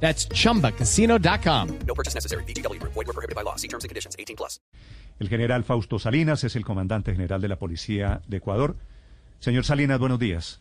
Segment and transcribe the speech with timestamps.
[0.00, 1.68] That's chumbacasino.com.
[1.86, 2.44] No purchase necessary.
[2.44, 2.80] BGW.
[2.82, 3.56] Void were prohibited by law.
[3.56, 4.14] See terms and conditions.
[4.16, 4.60] 18 plus.
[5.18, 8.76] El general Fausto Salinas es el comandante general de la Policía de Ecuador.
[9.38, 10.60] Señor Salinas, buenos días.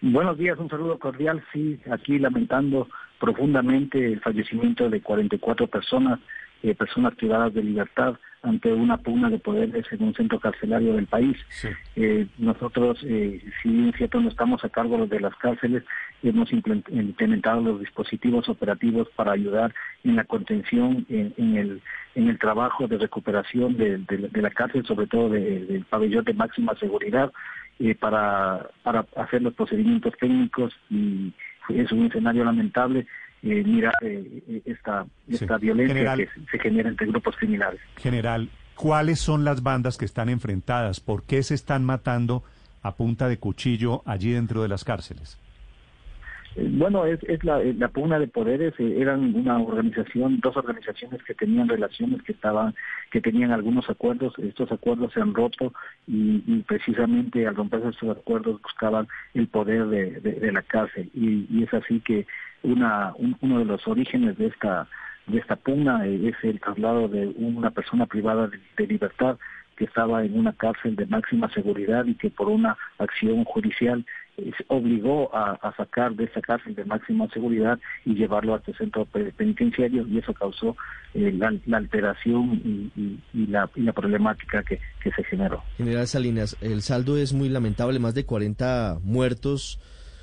[0.00, 1.44] Buenos días, un saludo cordial.
[1.52, 6.20] Sí, aquí lamentando profundamente el fallecimiento de 44 personas,
[6.62, 11.06] eh, personas privadas de libertad ante una pugna de poderes en un centro carcelario del
[11.06, 11.36] país.
[11.96, 15.82] Eh, nosotros, eh, si bien cierto no estamos a cargo de las cárceles,
[16.22, 21.82] hemos implementado los dispositivos operativos para ayudar en la contención, en, en el
[22.16, 26.24] en el trabajo de recuperación de, de, de la cárcel, sobre todo de, del pabellón
[26.24, 27.32] de máxima seguridad,
[27.78, 31.32] eh, para, para hacer los procedimientos técnicos y
[31.68, 33.06] es un escenario lamentable
[33.42, 35.62] eh, mira eh, esta, esta Sí.
[35.66, 36.18] violencia General.
[36.18, 37.80] que se- se genera entre grupos criminales.
[37.96, 41.00] General, ¿cuáles son las bandas que están enfrentadas?
[41.00, 42.42] ¿Por qué se están matando
[42.82, 45.38] a punta de cuchillo allí dentro de las cárceles?
[46.56, 50.56] Eh, Bueno, es, es la, eh, la pugna de poderes, eh, eran una organización, dos
[50.56, 52.74] organizaciones que tenían relaciones, que estaban,
[53.12, 55.72] que tenían algunos acuerdos, estos acuerdos se han roto
[56.08, 61.08] y, y precisamente al romperse estos acuerdos buscaban el poder de, de- de la cárcel
[61.14, 62.26] y, y es así que
[62.62, 64.86] una, un- uno de los orígenes de esta
[65.26, 69.36] de esta pugna eh, es el traslado de una persona privada de, de libertad
[69.76, 74.04] que estaba en una cárcel de máxima seguridad y que por una acción judicial
[74.38, 79.04] eh, obligó a, sacar de esa cárcel de máxima seguridad y llevarlo a este centro
[79.04, 80.76] pe- penitenciario y eso causó
[81.14, 85.62] eh, la, la alteración y, y- y la, y la problemática que, que se generó.
[85.78, 89.78] General Salinas, el saldo es muy lamentable, más de 40 muertos,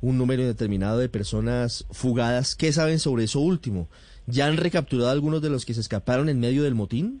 [0.00, 2.54] un número indeterminado de personas fugadas.
[2.54, 3.88] ¿Qué saben sobre eso último?
[4.26, 7.20] ¿Ya han recapturado a algunos de los que se escaparon en medio del motín?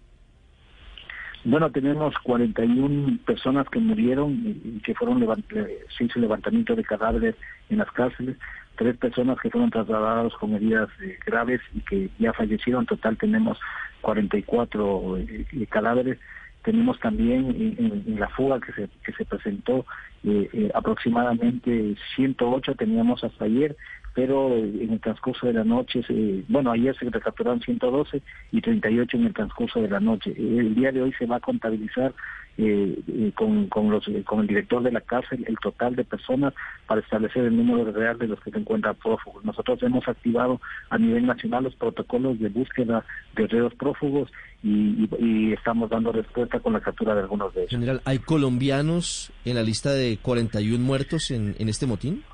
[1.44, 7.36] Bueno, tenemos 41 personas que murieron y, que fueron eh, se hizo levantamiento de cadáveres
[7.70, 8.36] en las cárceles,
[8.76, 12.82] tres personas que fueron trasladadas con heridas eh, graves y que ya fallecieron.
[12.82, 13.58] En total tenemos
[14.00, 16.18] 44 eh, eh, cadáveres.
[16.62, 19.86] Tenemos también en, la fuga que se, que se presentó
[20.24, 23.76] eh, eh, aproximadamente 108 teníamos hasta ayer,
[24.14, 26.00] pero en el transcurso de la noche,
[26.48, 28.20] bueno, ayer se recapturaron 112
[28.50, 30.34] y 38 en el transcurso de la noche.
[30.36, 32.12] El día de hoy se va a contabilizar
[32.60, 36.52] eh, con, con, los, con el director de la cárcel el total de personas
[36.86, 39.44] para establecer el número real de los que se encuentran prófugos.
[39.44, 40.60] Nosotros hemos activado
[40.90, 43.04] a nivel nacional los protocolos de búsqueda
[43.36, 44.30] de reos prófugos
[44.62, 44.70] y,
[45.04, 47.70] y- y estamos dando respuesta con la captura de algunos de ellos.
[47.70, 52.24] General, ¿hay colombianos en la lista de 41 muertos en, en este motín?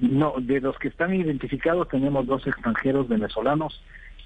[0.00, 3.82] No, de los que están identificados tenemos dos extranjeros venezolanos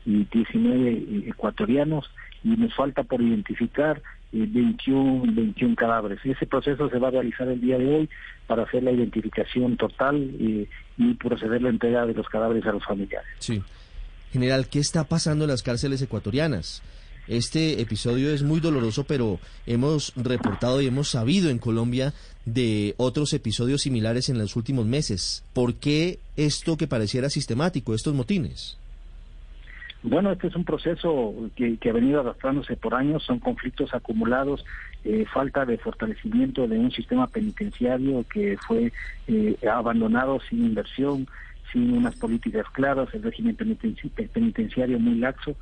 [0.07, 2.11] y 19 ecuatorianos
[2.45, 4.01] y nos falta por identificar
[4.35, 6.19] 21, 21 cadáveres.
[6.25, 8.09] Ese proceso se va a realizar el día de hoy
[8.47, 10.69] para hacer la identificación total y
[11.15, 13.29] proceder la entrega de los cadáveres a los familiares.
[13.39, 13.63] Sí.
[14.33, 16.83] General, ¿qué está pasando en las cárceles ecuatorianas?
[17.27, 22.13] Este episodio es muy doloroso, pero hemos reportado y hemos sabido en Colombia
[22.45, 25.43] de otros episodios similares en los últimos meses.
[25.55, 28.77] ¿Por qué esto que pareciera sistemático, estos motines?
[30.07, 34.63] Bueno, este es un proceso que, que ha venido arrastrándose por años, son conflictos acumulados,
[35.03, 38.93] eh, falta de fortalecimiento de un sistema penitenciario que fue
[39.27, 41.27] eh, abandonado sin inversión,
[41.73, 45.57] sin unas políticas claras, el régimen penitenci- penitenciario muy laxo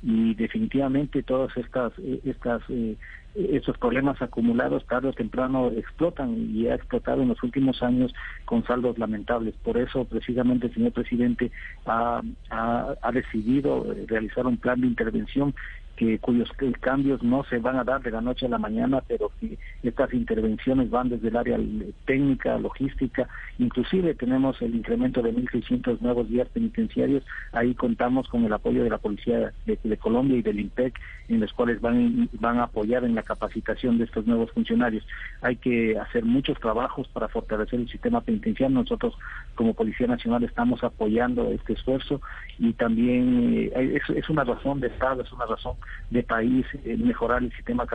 [0.00, 2.96] y definitivamente todas estas eh, estas eh,
[3.38, 8.12] estos problemas acumulados tarde o temprano explotan y ha explotado en los últimos años
[8.44, 9.54] con saldos lamentables.
[9.62, 11.52] Por eso precisamente el señor presidente
[11.86, 15.54] ha, ha, ha decidido realizar un plan de intervención
[15.98, 19.02] que cuyos que cambios no se van a dar de la noche a la mañana,
[19.08, 23.28] pero que estas intervenciones van desde el área eh, técnica, logística,
[23.58, 28.90] inclusive tenemos el incremento de 1.600 nuevos días penitenciarios, ahí contamos con el apoyo de
[28.90, 30.94] la Policía de, de Colombia y del IMPEC,
[31.26, 35.04] en los cuales van, van a apoyar en la capacitación de estos nuevos funcionarios.
[35.42, 39.18] Hay que hacer muchos trabajos para fortalecer el sistema penitenciario, nosotros
[39.56, 42.20] como Policía Nacional estamos apoyando este esfuerzo
[42.56, 45.74] y también eh, es, es una razón de Estado, es una razón
[46.10, 47.86] de país eh, mejorar el sistema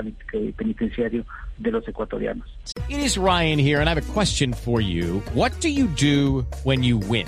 [0.56, 1.25] penitenciario
[1.57, 2.48] de los ecuatorianos.
[2.90, 5.22] It is Ryan here, and I have a question for you.
[5.34, 7.28] What do you do when you win?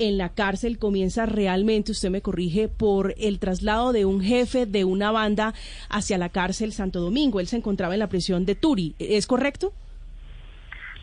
[0.07, 4.83] en la cárcel comienza realmente usted me corrige, por el traslado de un jefe de
[4.83, 5.53] una banda
[5.89, 7.39] hacia la cárcel Santo Domingo.
[7.39, 9.73] Él se encontraba en la prisión de Turi, ¿es correcto?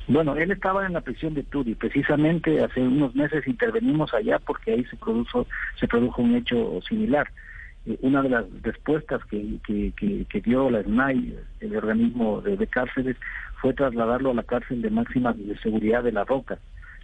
[0.08, 1.74] Bueno, él estaba en la prisión de Turi.
[1.74, 5.46] Precisamente hace unos meses intervenimos allá porque ahí se produjo,
[5.78, 7.30] se produjo un hecho similar.
[7.86, 13.16] Eh, una de las respuestas que, que, dio la SNAI, el organismo de, cárceles,
[13.60, 16.58] fue trasladarlo a la cárcel de máxima seguridad de La Roca.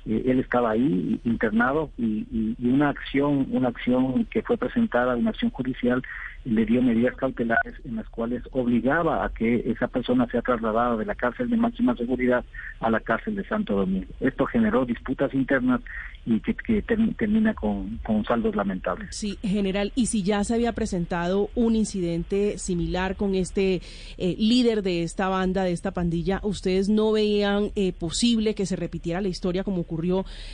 [0.06, 5.50] Eh, él estaba ahí internado y, una acción una acción que fue presentada una acción
[5.50, 6.02] judicial
[6.44, 11.06] le dio medidas cautelares en las cuales obligaba a que esa persona sea trasladada de
[11.06, 12.44] la cárcel de máxima seguridad
[12.80, 14.12] a la cárcel de Santo Domingo.
[14.20, 15.80] Esto generó disputas internas
[16.26, 19.14] y que, termina con, saldos lamentables.
[19.14, 23.82] Sí, general, y si ya se había presentado un incidente similar con este
[24.16, 28.76] eh, líder de esta banda, de esta pandilla, ¿ustedes no veían eh, posible que se
[28.76, 29.93] repitiera la historia como ocurrió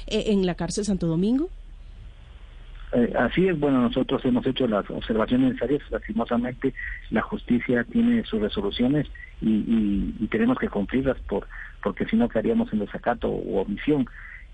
[0.07, 1.49] eh, en la cárcel Santo Domingo?
[2.93, 6.75] Eh, así es, bueno, nosotros hemos hecho las observaciones necesarias, lastimosamente
[7.11, 9.07] la justicia tiene sus resoluciones
[9.41, 11.47] y, tenemos que cumplirlas por
[11.83, 14.07] porque si no quedaríamos en desacato o omisión.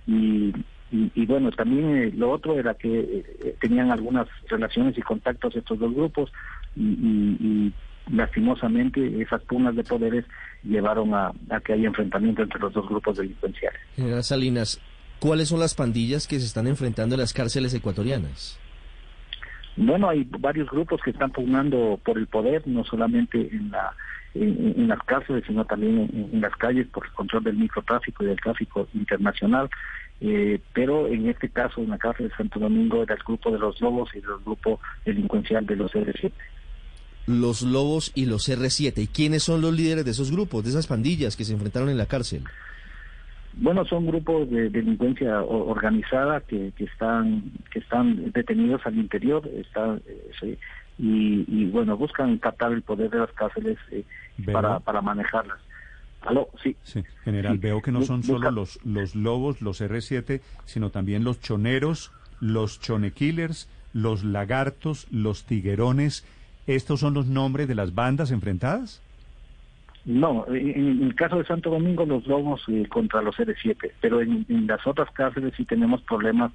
[0.06, 0.52] Y,
[0.92, 5.92] y, bueno, también eh, lo otro era que tenían algunas relaciones y contactos estos dos
[5.92, 6.32] grupos
[6.76, 7.72] y,
[8.10, 10.24] lastimosamente esas pugnas de poderes
[10.62, 13.80] llevaron a, a que haya enfrentamiento entre los dos grupos delincuenciales.
[13.96, 14.80] General Salinas,
[15.18, 18.60] ¿Cuáles son las pandillas que se están enfrentando en las cárceles ecuatorianas?
[19.76, 23.94] Bueno, hay varios grupos que están pugnando por el poder, no solamente en, la,
[24.34, 28.40] en, las cárceles, sino también en, las calles por el control del microtráfico y del
[28.40, 29.70] tráfico internacional.
[30.20, 33.58] Eh, pero en este caso, en la cárcel de Santo Domingo, era el grupo de
[33.58, 36.32] los lobos y el grupo delincuencial de los R7.
[37.26, 39.02] Los lobos y los R7.
[39.02, 41.98] ¿Y quiénes son los líderes de esos grupos, de esas pandillas que se enfrentaron en
[41.98, 42.44] la cárcel?
[43.58, 47.42] Bueno, son grupos de delincuencia organizada que, que están
[47.72, 50.02] que están detenidos al interior, están
[50.42, 50.58] eh,
[50.98, 54.04] y, bueno buscan captar el poder de las cárceles eh,
[54.52, 55.58] para, para manejarlas.
[56.20, 56.48] ¿Aló?
[56.62, 56.76] Sí.
[56.82, 57.02] sí.
[57.24, 62.12] General, veo que no son solo los los lobos, los R7, sino también los choneros,
[62.40, 66.26] los chonequillers, los lagartos, los tiguerones.
[66.66, 69.02] ¿Estos son los nombres de las bandas enfrentadas?
[70.04, 74.46] No, en, el caso de Santo Domingo los lobos eh, contra los R7, pero en,
[74.66, 76.52] las otras cárceles sí tenemos problemas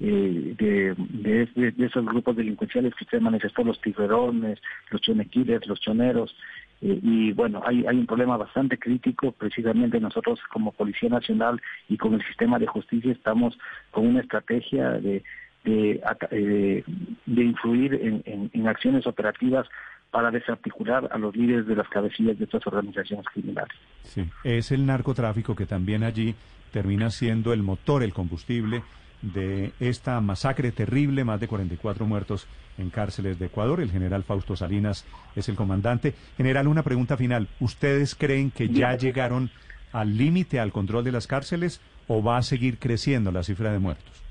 [0.00, 4.58] eh, de, de, esos grupos delincuenciales que usted manifestó, los tiburones,
[4.90, 6.34] los chonequiles, los choneros,
[6.80, 11.98] eh, y bueno, hay, hay un problema bastante crítico, precisamente nosotros como Policía Nacional y
[11.98, 13.58] con el sistema de justicia estamos
[13.90, 15.22] con una estrategia de,
[15.64, 16.84] de,
[17.26, 19.66] de, influir en, en acciones operativas
[20.10, 23.76] para desarticular a los líderes de las cabecillas de estas organizaciones criminales.
[24.04, 26.36] Sí, es el narcotráfico que también allí
[26.70, 28.82] termina siendo el motor, el combustible
[29.22, 32.46] de esta masacre terrible, más de 44 muertos
[32.78, 33.80] en cárceles de Ecuador.
[33.80, 36.14] El general Fausto Salinas es el comandante.
[36.36, 37.48] General, una pregunta final.
[37.60, 39.50] ¿Ustedes creen que ya llegaron
[39.92, 43.78] al límite, al control de las cárceles, o va a seguir creciendo la cifra de
[43.78, 44.23] muertos?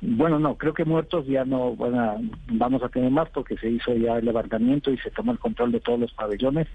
[0.00, 1.76] Bueno, no, creo que muertos ya no
[2.48, 5.72] vamos a tener más porque se hizo ya el levantamiento y se toma el control
[5.72, 6.68] de todos los pabellones.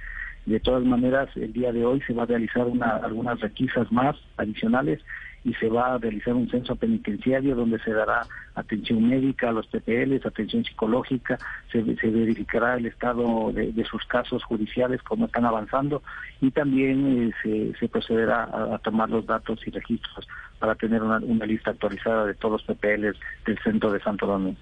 [0.45, 4.15] De todas maneras, el día de hoy se va a realizar una, algunas requisas más
[4.37, 4.99] adicionales
[5.43, 9.67] y se va a realizar un censo penitenciario donde se dará atención médica a los
[9.67, 11.37] PPLs, atención psicológica,
[11.71, 16.01] se, verificará el estado de, sus casos judiciales, cómo están avanzando
[16.41, 18.43] y también eh, se, procederá
[18.73, 20.27] a, tomar los datos y registros
[20.59, 24.59] para tener una, lista actualizada de todos los PPLs del centro de Santo Domingo.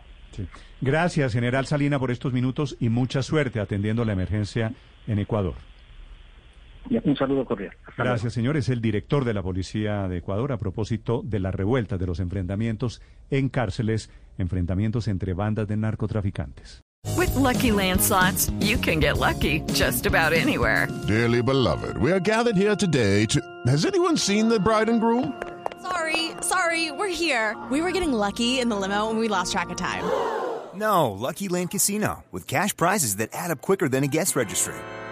[0.81, 4.73] Gracias, general Salina, por estos minutos y mucha suerte atendiendo la emergencia
[5.07, 5.55] en Ecuador
[6.89, 7.71] un saludo cordial.
[7.97, 8.57] Gracias, señor.
[8.57, 12.19] Es el director de la Policía de Ecuador a propósito de la revuelta de los
[12.19, 16.81] enfrentamientos en cárceles, enfrentamientos entre bandas de narcotraficantes.
[17.15, 20.87] With lucky landslots, you can get lucky just about anywhere.
[21.07, 23.39] Dearly beloved, we are gathered here today to.
[23.65, 25.33] Has anyone seen the bride and groom?
[25.81, 27.55] Sorry, sorry, we're here.
[27.71, 30.03] We were getting lucky in the limo and we lost track of time.
[30.75, 34.75] No, Lucky Land Casino, with cash prizes that add up quicker than a guest registry